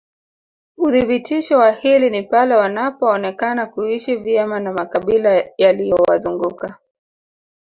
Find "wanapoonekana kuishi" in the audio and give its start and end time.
2.55-4.15